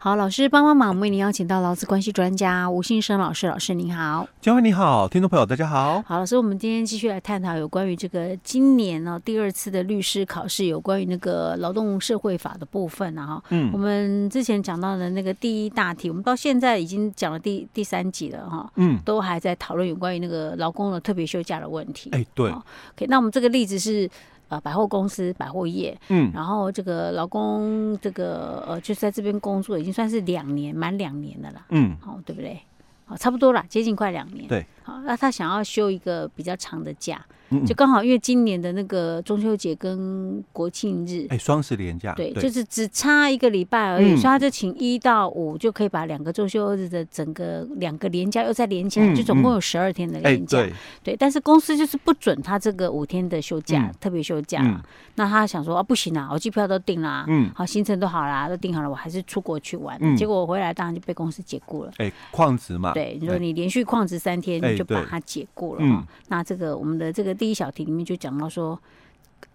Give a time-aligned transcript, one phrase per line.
[0.00, 6.00] 好，老师帮帮忙，我们为您邀请到劳资关系专家吴信生老师，老师您好，嘉惠你好，听众朋友大家好。
[6.02, 13.42] 好，老师，我们今天继续来探讨有关于这个今年呢、哦、第二次的律师考试，有关于那个劳动社会法的部分啊哈。
[13.48, 18.70] 嗯，我们之前讲到的那个第一大题，我们到现在已经讲了第第三集了哈。
[18.76, 22.08] 嗯，都还在讨论有关于那个劳工的特别休假的问题。
[22.12, 22.48] 哎，对。
[22.50, 24.08] OK，那我们这个例子是。
[24.48, 32.58] 呃，百货公司、百货业，嗯，然后这个老公，这个呃，就是在这边工作，已经算是两年，满两年的了，嗯，好、哦，对不对？
[33.04, 37.22] 好，差不多了，接近快两年，对，好，那他想要休一个比较长的假。
[37.66, 50.62] 就刚好，因为今年的那个中秋节跟国庆日，哎，双十连假，对，就是只差一个礼拜而已，所以他就请一到五就可以把两个周休日的整个两个连假又再连起来，就总共有十二天的连假。
[51.02, 54.84] 对，但是公司就是不准他这个五天的休假，特别休假。
[55.14, 59.98] 那他想说啊，不行啊，我机票都订了，嗯，好，行程都好啦，都订好了，我还是出国去玩。
[60.14, 61.90] 结果我回来当然就被公司解雇了。
[61.96, 66.06] 哎，旷职嘛，对，你说你连续旷职三天，你就把它解雇了嘛。
[66.28, 67.38] 那这个我们的这个。
[67.38, 68.76] 第一小题里面就讲到说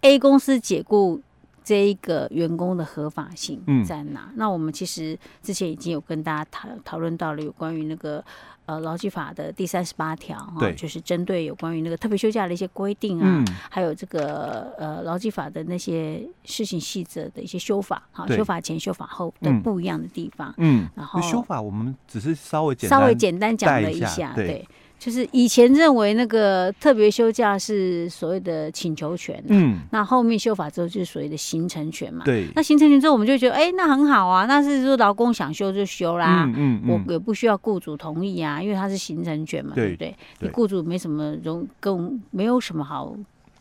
[0.00, 1.20] ，A 公司解雇
[1.62, 4.28] 这一个员工的合法性在哪？
[4.30, 8.24] 嗯、那我们其实之前已经有跟大家讨讨论到了有关于那个
[8.64, 24.66] 呃劳基法的第三十八条哈，就是针对有关于那个特别休假的一些规定啊，嗯、还有这个呃劳基法的那些事情细则的一些修法，哈，修法前修法后的不一样的地方，嗯，然后修法我们只是稍微简稍微简单讲了一下，对。
[24.98, 32.46] 就是以前认为那个特别休假是所谓的请求权，嗯，那后面修法之后就是所谓的形成权嘛，对。
[32.54, 40.16] 那形成权之后，我们就觉得，哎，那很好啊，那是说劳工想休就休啦，嗯嗯，我也不需要雇主同意啊，因为它是形成权嘛，对不对？
[40.40, 43.14] 你雇主没什么容跟没有什么好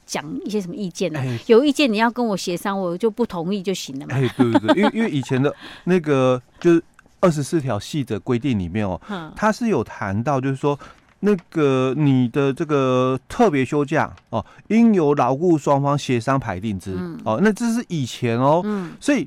[0.06, 4.16] 讲一些什么意见的，有意见你要跟我协商，我就不同意就行了嘛。
[4.16, 5.54] 哎，对对对，因为因为以前的
[5.84, 6.82] 那个就是
[7.20, 9.02] 二十四条细则规定里面哦，
[9.36, 10.80] 它是有谈到就是说。
[11.26, 16.94] 那个你的这个特别休假哦，应由劳雇双方协商排定之。
[17.00, 17.40] 嗯、哦。
[17.42, 19.26] 那这是以前哦，嗯、所以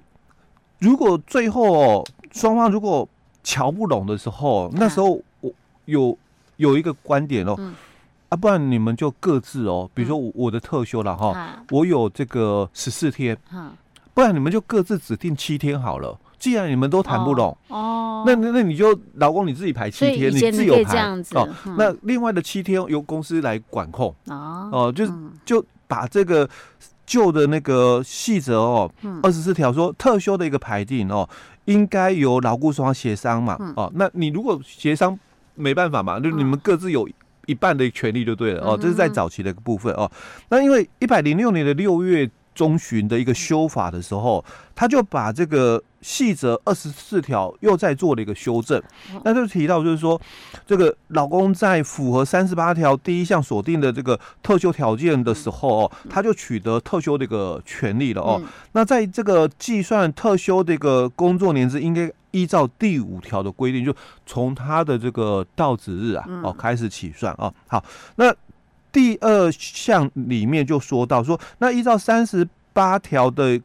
[0.78, 3.08] 如果最后哦双方如果
[3.42, 5.50] 瞧不拢的时候，那时候我
[5.86, 6.18] 有
[6.56, 7.74] 有一个观点哦，嗯、
[8.28, 13.70] 啊，不然你们就各自哦，比如说我的特休了哈，嗯、我有这个十四天，嗯、
[14.16, 16.18] 不然你们就各自指定七天好了。
[16.38, 21.46] 既然你们都谈不拢，哦，那那那你就劳工你自己排七天，你自由排哦。
[21.76, 25.06] 那另外的七天由公司来管控，哦，哦，就
[25.44, 26.48] 就把这个
[27.04, 28.90] 旧的那个细则哦，
[29.22, 31.28] 二十四条说特休的一个排定哦，
[31.66, 35.18] 应该由劳雇双方协商嘛，哦，那你如果协商
[35.54, 37.08] 没办法嘛，就你们各自有
[37.46, 40.08] 一半的权利就对了哦，这是在早期的一个部分哦。
[40.50, 44.42] 那因为一百零六年的六月中旬的一个修法的时候，
[44.74, 48.82] 他就把这个细则二十四条又再做了一个修正，
[49.22, 50.18] 那就提到就是说，
[50.66, 58.40] 这个老公在符合三十八条第一项锁定的这个特休条件的时候哦，他就取得特休的一个权利了哦。
[58.72, 63.94] 那在这个计算特休的一个工作年资，应该依照第五条的规定，就
[64.24, 67.52] 从他的这个到职日啊哦开始起算哦。
[67.66, 67.84] 好，
[68.16, 68.34] 那。
[68.96, 73.60] 第二项里面就说到说，那依照三十八条的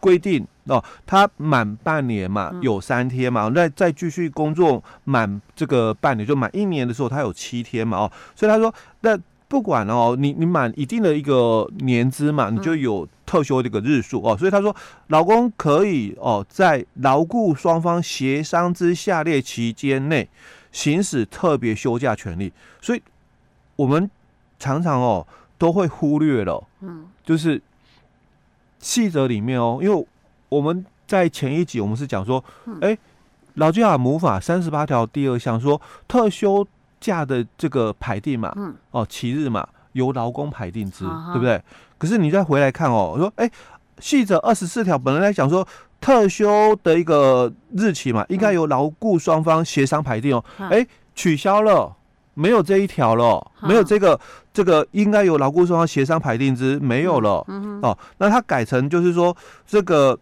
[0.00, 14.74] 规定哦，他满半年嘛，有三天嘛，那再继续工作满这个半年，就满一年的时候，他有七天嘛哦，所以他说，那不管哦，你你满一定的一个年资嘛，你就有特休这个日数哦，所以他说，
[15.08, 20.26] 老公可以哦，在劳雇双方协商之下列期间内
[20.72, 23.02] 行使特别休假权利，所以
[23.76, 24.10] 我们。
[24.58, 25.26] 常常哦
[25.56, 27.60] 都会忽略了，嗯，就是
[28.78, 30.06] 细则里面哦，因为
[30.48, 32.42] 我们在前一集我们是讲说，
[32.80, 32.96] 哎，
[33.54, 36.66] 劳基法母法三十八条第二项说特休
[37.00, 41.60] 假的这个排定嘛，嗯，哦，期日嘛由劳工排定之，对不对？
[41.98, 43.50] 可是你再回来看哦，说哎，
[43.98, 45.66] 细则二十四条本来来讲说
[46.00, 51.96] 特休的一个日期嘛，应该由劳雇双方协商排定哦，哎，取消了。
[52.38, 54.18] 没有这一条了，没有这个，
[54.54, 57.44] 这个应该由劳雇双方协商排定之，没有了。
[57.48, 59.36] 嗯、哦，那他改成就是说，
[59.66, 60.16] 这个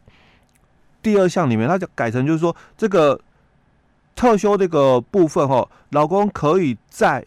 [1.03, 3.21] 第二项里面，他就改成就是说，这个
[4.15, 7.23] 特休这个部分哈、哦，劳工可以在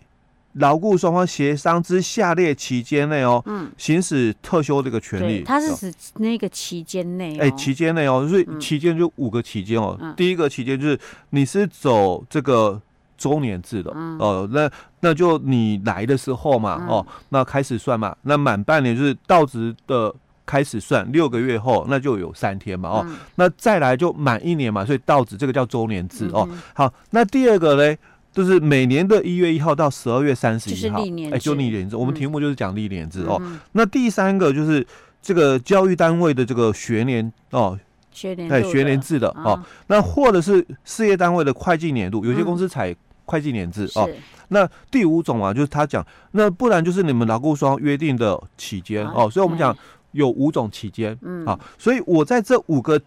[0.53, 5.43] 劳雇双方协商之下列期间内哦，嗯，行使特休这个权利。
[5.43, 9.95] 他是指那个期间内、哦，哎，期间内哦，所以期间就五个期间哦。
[10.01, 10.99] 嗯、第一个期间就是
[11.29, 12.81] 你是走这个。
[13.19, 14.71] 周年制的哦，那
[15.01, 20.11] 那就你来的时候嘛，哦，那开始算嘛，那满半年就是到职的
[20.45, 26.47] 开始算，六个月后那就有三天嘛哦，嗯、那再来就满一年嘛，所以到职这个叫周年制哦。
[26.49, 27.95] 嗯、好，那第二个呢，
[28.33, 30.99] 就是每年的一月一号到十二月三十一号，
[31.31, 31.95] 哎，就历年制。
[31.95, 33.37] 我们题目就是讲历年制哦。
[33.41, 34.83] 嗯、那第三个就是
[35.21, 37.77] 这个教育单位的这个学年哦，
[38.11, 39.51] 学年对学年制的哦。
[39.51, 42.95] 哦那或者是事业单位的会计年度，有些公司采
[43.29, 44.09] 会计年制哦。
[44.51, 49.29] 那第五种啊，就是他讲，那不然就是你们劳雇双方约定的期间哦。
[49.29, 49.77] 所以我们讲
[50.13, 52.99] 有五种期间，嗯，好，所以我在这五个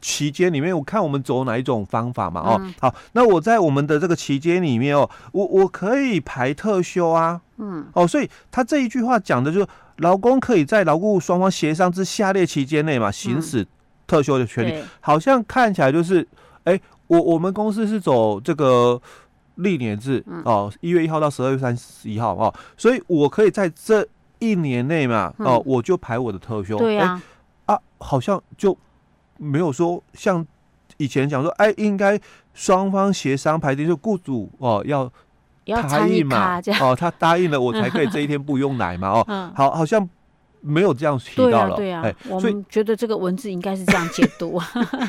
[0.00, 9.66] 期间里面，我看我们走哪一种方法嘛，哦，好，那我在我们的这个期间里面哦，我我可以排特休啊，嗯，哦，所以他这一句话讲的就是，
[9.98, 13.64] 劳工可以在劳雇双方协商之下列期间内嘛，行使
[14.08, 16.26] 特休的权利，好像看起来就是，
[16.64, 19.00] 哎，我我们公司是走这个。
[19.56, 24.06] 历年制哦，一月一号到十二月三十一号哦，所以我可以在这
[24.38, 26.76] 一年内嘛哦，我就排我的特休。
[26.78, 27.20] 对呀，
[27.66, 28.76] 啊，好像就
[29.36, 30.46] 没有说像
[30.96, 32.20] 以前讲说，哎，应该
[32.52, 35.10] 双方协商排定，就雇主哦要
[35.66, 40.08] 答应嘛，哦，他答应了，我才可以 这一天不用来嘛哦，好，好像。
[40.66, 44.58] 没有这样提到了，对啊，对啊，我们觉得这个文字应该是这样解读，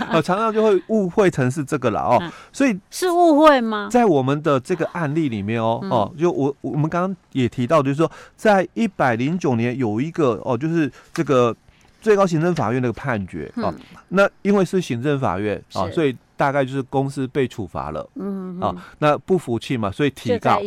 [0.10, 3.88] 呃， 常常就会误会成是这个了哦，所以是误会吗？
[3.90, 11.56] 在我们的这个案例里面哦，哦，就我我们刚刚也提到，就是说，在一百零九年有一个哦，就是这个
[12.02, 13.74] 最高行政法院那个判决哦，
[14.10, 20.60] 那因为是行政法院啊，所以大概就是公司被处罚了，嗯啊，那不服气嘛，所以提告。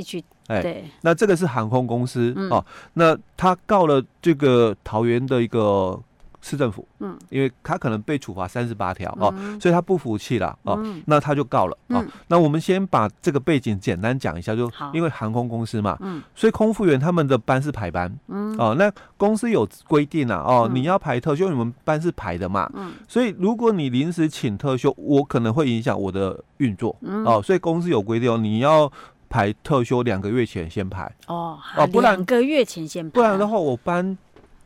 [0.48, 0.84] 哎，对。
[1.02, 2.64] 那这个是航空公司、嗯、哦，
[2.94, 5.98] 那他告了这个桃园的一个
[6.40, 12.06] 市政府，嗯，因为他可能被处罚三十八条哦，嗯、所以他不服气了哦，嗯、那他就告了、嗯、哦。
[12.28, 28.90] 那我们先把这个背景简单讲一下，就因为航空公司嘛，嗯，所以空服员他们的班是排班，嗯，哦，那公司有规定啊，哦，嗯、你要排特休，你们班是排的嘛，嗯，所以如果你临时请特休，我可能会影响我的运作，嗯，哦，所以公司有规定哦，你要。
[29.28, 31.10] 排特休两个月前先排。
[31.26, 34.16] 哦哦，不然两个月前先排，不然的话我班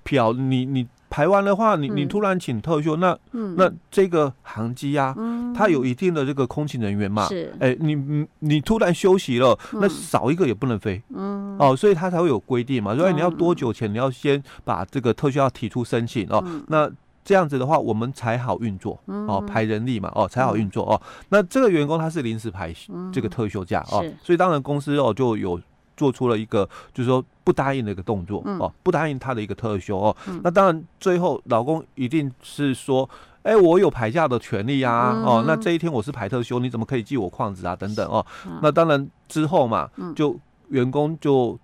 [0.03, 3.17] 表你你排完的话，你你突然请特休，那
[3.56, 5.14] 那这个航机啊，
[5.55, 7.55] 它有一定的这个空勤人员嘛，是。
[7.61, 11.56] 哎你你你突然休息了，那少一个也不能飞，嗯。
[11.59, 16.91] 哦，所以他才会有规定嘛，所以你要多久前你要先把这个特休要提出申请哦，那。
[17.25, 21.01] 这样子的话，我们才好运作哦，排人力嘛哦，才好运作哦。
[21.29, 22.75] 那这个员工他是临时排
[23.13, 25.61] 这个特休假哦，所以当然公司哦就有
[25.97, 30.17] 做出了一个就是说不答应的一个动作哦，不答应他的一个特休哦。
[30.43, 33.09] 那当然最后老公一定是说，
[33.43, 37.77] 哎，我有排假的权利啊哦，那这一天我是排特休，你怎么可以记我旷职啊？
[37.77, 38.25] 等等哦。
[38.63, 40.37] 那当然之后嘛，就
[40.71, 41.57] 员工就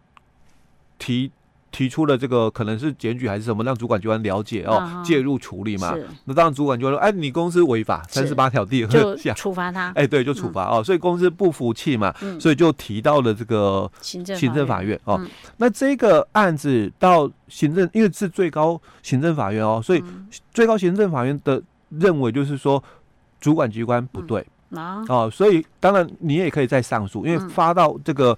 [0.98, 1.32] 提。
[1.70, 5.94] 提出了这个可能是检举还是什么，让主管机关了解哦，介入处理嘛。
[6.24, 9.92] 那当然主管就会说，哎，你公司违法，三十八条第二项处罚他。
[9.94, 10.82] 哎，对，就处罚哦。
[10.82, 15.20] 所以公司不服气嘛，所以就提到了这个行政行政法院哦。
[15.58, 20.02] 那这个案子到行政，因为是最高行政法院哦，所以
[20.52, 22.82] 最高行政法院的认为就是说
[23.40, 24.44] 主管机关不对
[24.74, 25.04] 啊。
[25.08, 28.36] 哦，所以当然你也可以再上诉，因为发到这个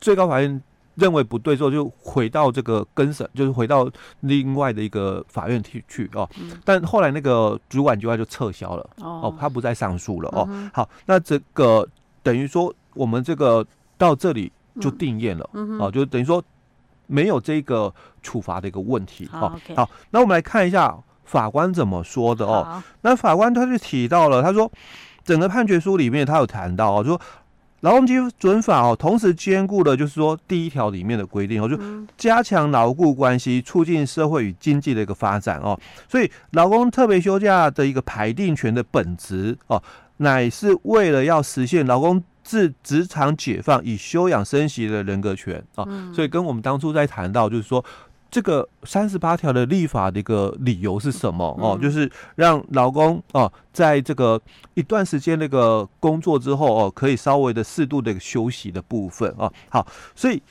[0.00, 0.62] 最高法院。
[0.98, 3.88] 认为不对之后，就回到这个更审，就是回到
[4.20, 6.28] 另外的一个法院去去哦。
[6.40, 10.44] 嗯、但后来那个主管机关就撤销了哦，哦，他不再上诉了哦。
[10.50, 11.86] 嗯、好，那这个
[12.22, 13.64] 等于说我们这个
[13.96, 14.50] 到这里
[14.80, 16.42] 就定验了、嗯、哦，就等于说
[17.06, 19.60] 没有这个处罚的一个问题好、哦。
[19.76, 22.82] 好，那我们来看一下法官怎么说的哦。
[23.02, 24.68] 那法官他就提到了，他说
[25.22, 27.20] 整个判决书里面他有谈到哦，说。
[27.80, 31.78] 劳动基准法哦，同时兼顾了就是说第一条里面的规定哦，就
[32.16, 35.78] 加强劳雇关系，促进社会与经济的一个发展哦。
[36.08, 39.82] 所以劳工特别休假的一个排定权的本质哦，
[40.18, 45.84] 乃是为了要实现劳工自职场解放以休养生息的人格权啊。
[46.12, 47.84] 所以跟我们当初在谈到就是说。
[48.30, 51.78] 这个三十八条的立法的一个理由是什么哦？
[51.80, 54.38] 就是让劳工哦，在这个
[54.74, 59.50] 一段时间那个工作之后哦，可以稍微的适度的休息的部分哦。
[59.70, 60.42] 好，所以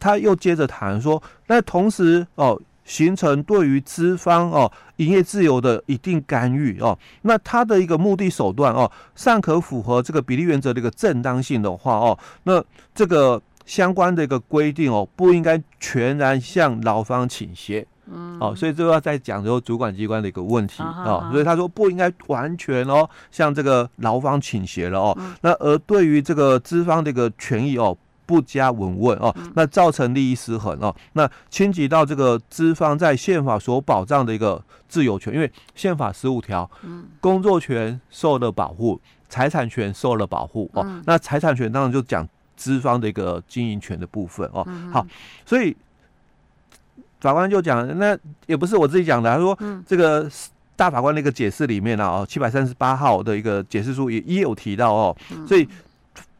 [0.00, 13.42] 他又接着谈说，那同时哦，形成对于资方哦营业自由的一定干预哦，那他的一个目的手段哦，尚可符合这个比例原则的一个正当性的话哦，那这个。
[13.68, 27.94] 相关的一个规定哦，不应该全然向劳方倾斜，嗯，哦，所以这个要再讲之后主管机关的一个问题啊，哦，所以他说不应该完全哦向这个劳方倾斜了哦，嗯，那而对于这个资方的一个权益哦，
[28.24, 36.68] 不加闻问哦，那造成利益失衡哦，那侵及到这个资方在宪法所保障的一个自由权，因为宪法十五条，
[37.20, 38.98] 工作权受了保护，
[39.28, 42.26] 财产权受了保护哦，那财产权当然就讲
[42.58, 45.06] 资方的一个经营权的部分哦，好，
[45.46, 45.74] 所以
[47.20, 50.28] 法官就讲，那也不是我自己讲的，他说这个
[50.76, 55.66] 大法官那个解释里面呢，哦，七百三十八号的一个解释书也也有提到哦，所以。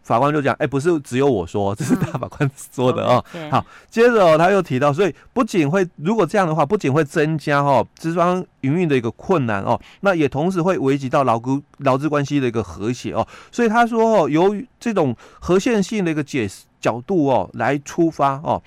[0.08, 3.22] 法官就讲，哎、欸，不是只有我说，这是大法官说的哦。
[3.34, 3.50] 嗯 okay.
[3.50, 13.28] 好，接着哦，他又提到，所以不仅会，如果这样的话，不仅会增加哦资方营运的一个困难哦，那也同时会危及到劳工劳资关系的一个和谐哦。
[13.52, 18.62] 所以他说哦，由于这种合宪性的一个解释角度哦来出发哦，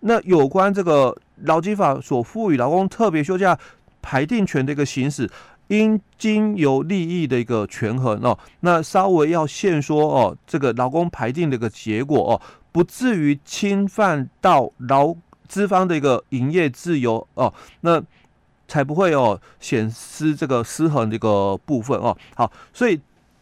[0.00, 3.56] 那有关这个劳基法所赋予劳工特别休假
[4.00, 5.30] 排定权的一个行使。
[5.72, 15.14] 应经由利益的一个权衡哦，那稍微要限缩哦，这个劳工排定的一个结果哦，不至于侵犯到劳
[15.48, 17.50] 资方的一个营业自由哦，
[17.80, 18.02] 那
[18.68, 22.14] 才不会哦显失这个失衡的一个部分哦。
[22.34, 23.00] 好，所以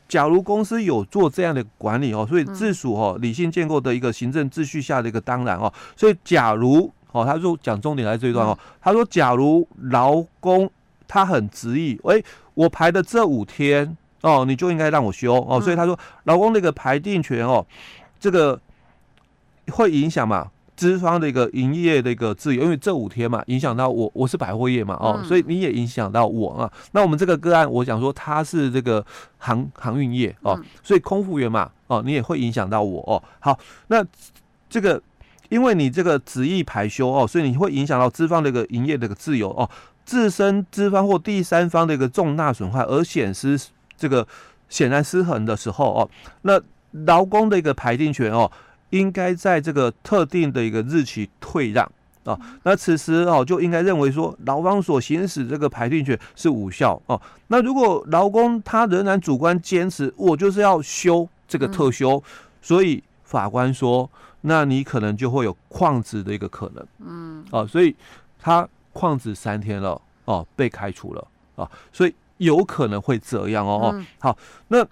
[0.09, 10.71] 假如公司有做这样的管理哦，所以自属哦理性建构的一个行政秩序下的一个当然哦，所以假如哦，他说讲重点来这一段哦，他说假如劳工。
[11.11, 12.25] 他很执意，诶、欸，
[12.55, 17.67] 我排的这五天哦，你就应该让我休哦，所以他说，老公那个排定权哦，
[18.21, 18.61] 这个
[19.73, 26.73] 会影响嘛，资方的一个营业的一个自由，因为这五天嘛，影响到我，我是百货业嘛，哦，所以你也影响到我啊。
[26.93, 29.05] 那我们这个个案，我想说他是这个
[29.39, 33.21] 航航运业哦，所以空服员嘛，哦，你也会影响到我哦。
[33.41, 34.05] 好，那
[34.69, 35.03] 这个
[35.49, 39.69] 因为你这个执意排休哦，所以你会影响到资方的一个营业的一个自由哦。
[40.11, 43.57] 自身资方或第三方的一个重大损害而显失
[43.97, 44.27] 这个
[44.69, 46.11] 显然失衡的时候哦，
[46.43, 46.61] 那
[47.07, 48.51] 劳工的一个排定权哦，
[48.89, 51.89] 应该在这个特定的一个日期退让
[52.25, 52.37] 啊。
[52.65, 57.23] 那此时哦，就应该认为说劳方所行使这个排定权是无效哦。
[57.47, 62.21] 那如果劳工他仍然主观坚持，我就是要休这个特休，
[62.61, 67.95] 所以法官说，那你可能就会有旷职的一个可能，嗯，啊，所以
[68.41, 68.69] 他。
[69.01, 71.27] 旷职三天了哦，被开除了
[71.57, 73.91] 啊，所以有可能会这样哦。
[73.95, 74.37] 嗯、好，
[74.69, 74.87] 那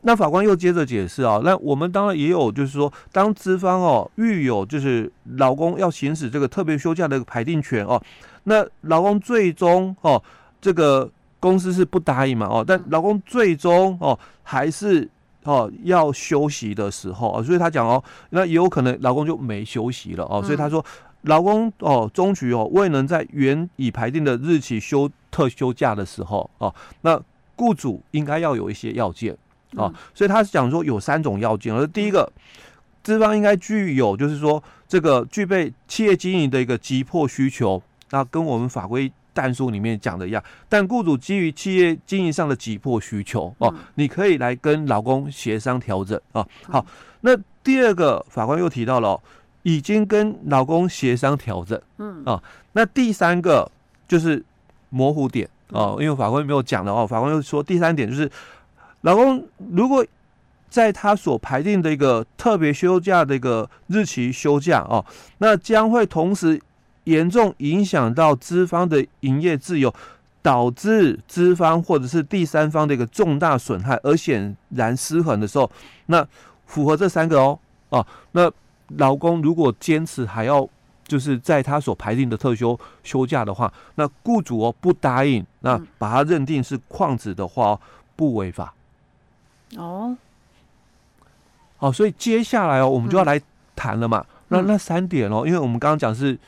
[0.00, 8.02] 那法官又接着解释啊，那我们当然也有，就是说，当资方哦遇有就是老公要行使这个特别休假的排定权哦，
[8.44, 10.20] 那老公最终哦
[10.60, 15.08] 这个公司是不答应嘛哦，但老公最终哦还是
[15.44, 20.84] 哦要休息的时候啊，所以他讲哦，那也有可能老公就没休息了哦，所以他说。
[21.28, 27.20] 劳工哦，终局哦未能在原已排定的日期休特休假的时候哦，那
[27.54, 29.36] 雇主应该要有一些要件
[29.74, 32.32] 哦，所以他是讲说有三种要件，而第一个，
[33.02, 46.46] 资方应该具有就是说这个具备企业经营的一个急迫需求，那跟我们法规但书里面讲的一样，但雇主基于企业经营上的急迫需求哦，你可以来跟劳工协商调整啊。
[46.62, 46.86] 好，
[47.20, 49.20] 那第二个法官又提到了。
[49.62, 52.24] 已经跟老公协商调整，嗯。
[52.24, 53.70] 啊，那第三个
[54.06, 54.42] 就是
[54.90, 55.48] 模糊点。
[55.70, 58.30] 哦，因为法官没有讲的哦，法官又说第三点就是，
[59.02, 60.02] 老公如果
[60.70, 65.04] 在他所排定的一个特别休假的一个日期休假哦，
[65.38, 66.58] 那将会同时
[67.04, 69.92] 严重影响到资方的营业自由，
[70.40, 75.70] 导致资方或者是第三方的一个重大损害而显然失衡的时候，
[76.06, 76.26] 那
[76.64, 77.58] 符合这三个哦，
[77.90, 78.50] 哦，那。
[78.96, 80.66] 劳工如果坚持还要
[81.06, 87.78] 就是在他所排定的特休休假的话，那雇主哦不答应，那把他认定是旷职的话，
[88.16, 88.74] 不违法。
[89.76, 90.16] 哦，
[91.76, 93.40] 好，所以接下来哦，我们就要来
[93.76, 94.24] 谈了嘛。
[94.48, 96.38] 那那三点哦，因为我们刚刚讲是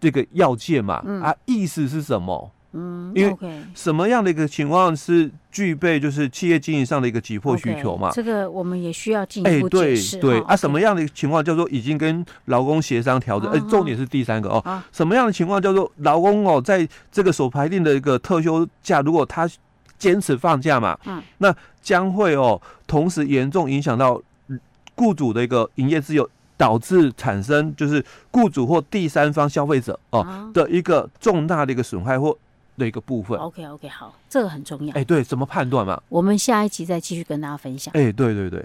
[0.00, 2.50] 这个要件嘛，啊，意思是什么？
[2.72, 3.36] 嗯，因为
[3.74, 8.10] 什么样的一个情况是具备就是企业经营上的一个急迫需求嘛？
[8.12, 10.18] 这个我们也需要进一步解释。
[10.18, 13.50] 对对啊，什么样的情况叫做已经跟劳工协商调整？
[13.50, 19.48] 哎，重点是第三个哦，什么样的情况叫做劳工哦，在这个所排定的一个特休假，如果他
[19.96, 24.20] 坚持放假嘛，嗯，那将会哦，同时严重影响到
[24.94, 32.36] 雇主的一个营业自由，导致产生就是雇主或第三方消费者哦的一个重大的一个损害或。
[32.78, 33.38] 的一个部分。
[33.38, 34.94] OK OK，好，这个很重要。
[34.94, 36.00] 哎，对，怎么判断嘛？
[36.08, 37.92] 我们下一集再继续跟大家分享。
[37.94, 38.64] 哎，对对对。